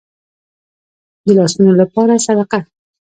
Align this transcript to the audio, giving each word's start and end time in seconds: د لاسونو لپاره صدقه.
د 1.25 1.27
لاسونو 1.37 1.71
لپاره 1.81 2.13
صدقه. 2.25 2.59